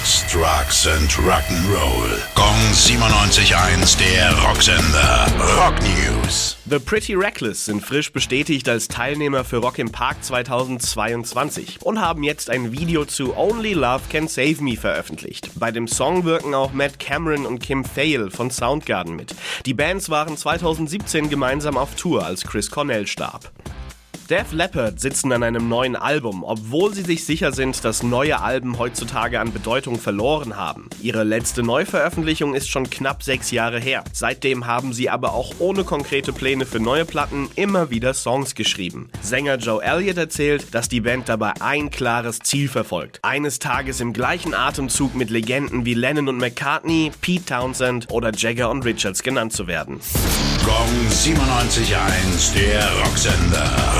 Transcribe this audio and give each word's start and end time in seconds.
Sex, 0.00 0.24
Drugs 0.32 0.86
and 0.86 1.10
Rock'n'Roll. 1.10 2.18
Gong 2.34 2.56
97.1, 2.72 3.98
der 3.98 4.32
Rocksender. 4.42 5.26
Rock 5.56 5.74
News. 5.82 6.56
The 6.64 6.78
Pretty 6.78 7.14
Reckless 7.14 7.66
sind 7.66 7.84
frisch 7.84 8.10
bestätigt 8.10 8.68
als 8.68 8.88
Teilnehmer 8.88 9.44
für 9.44 9.58
Rock 9.58 9.78
im 9.78 9.92
Park 9.92 10.24
2022 10.24 11.82
und 11.82 12.00
haben 12.00 12.22
jetzt 12.22 12.48
ein 12.48 12.72
Video 12.72 13.04
zu 13.04 13.36
Only 13.36 13.74
Love 13.74 14.04
Can 14.10 14.26
Save 14.26 14.62
Me 14.62 14.76
veröffentlicht. 14.76 15.50
Bei 15.56 15.70
dem 15.70 15.86
Song 15.86 16.24
wirken 16.24 16.54
auch 16.54 16.72
Matt 16.72 16.98
Cameron 16.98 17.44
und 17.44 17.58
Kim 17.58 17.84
Thale 17.84 18.30
von 18.30 18.50
Soundgarden 18.50 19.16
mit. 19.16 19.34
Die 19.66 19.74
Bands 19.74 20.08
waren 20.08 20.36
2017 20.36 21.28
gemeinsam 21.28 21.76
auf 21.76 21.94
Tour, 21.96 22.24
als 22.24 22.44
Chris 22.44 22.70
Cornell 22.70 23.06
starb. 23.06 23.50
Def 24.30 24.52
Leppard 24.52 25.00
sitzen 25.00 25.32
an 25.32 25.42
einem 25.42 25.68
neuen 25.68 25.96
Album, 25.96 26.44
obwohl 26.44 26.94
sie 26.94 27.02
sich 27.02 27.24
sicher 27.24 27.50
sind, 27.50 27.84
dass 27.84 28.04
neue 28.04 28.40
Alben 28.40 28.78
heutzutage 28.78 29.40
an 29.40 29.52
Bedeutung 29.52 29.98
verloren 29.98 30.56
haben. 30.56 30.88
Ihre 31.02 31.24
letzte 31.24 31.64
Neuveröffentlichung 31.64 32.54
ist 32.54 32.70
schon 32.70 32.88
knapp 32.88 33.24
sechs 33.24 33.50
Jahre 33.50 33.80
her. 33.80 34.04
Seitdem 34.12 34.68
haben 34.68 34.92
sie 34.92 35.10
aber 35.10 35.34
auch 35.34 35.54
ohne 35.58 35.82
konkrete 35.82 36.32
Pläne 36.32 36.64
für 36.64 36.78
neue 36.78 37.06
Platten 37.06 37.50
immer 37.56 37.90
wieder 37.90 38.14
Songs 38.14 38.54
geschrieben. 38.54 39.10
Sänger 39.20 39.56
Joe 39.56 39.82
Elliott 39.82 40.16
erzählt, 40.16 40.76
dass 40.76 40.88
die 40.88 41.00
Band 41.00 41.28
dabei 41.28 41.54
ein 41.58 41.90
klares 41.90 42.38
Ziel 42.38 42.68
verfolgt. 42.68 43.18
Eines 43.22 43.58
Tages 43.58 43.98
im 43.98 44.12
gleichen 44.12 44.54
Atemzug 44.54 45.16
mit 45.16 45.30
Legenden 45.30 45.84
wie 45.84 45.94
Lennon 45.94 46.28
und 46.28 46.38
McCartney, 46.38 47.10
Pete 47.20 47.46
Townsend 47.46 48.06
oder 48.12 48.30
Jagger 48.32 48.70
und 48.70 48.84
Richards 48.84 49.24
genannt 49.24 49.54
zu 49.54 49.66
werden. 49.66 49.98
Gong 50.64 51.08
97.1, 51.10 52.54
der 52.54 52.88
Rocksender. 53.00 53.99